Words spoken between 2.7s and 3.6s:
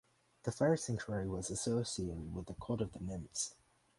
of the nymphs.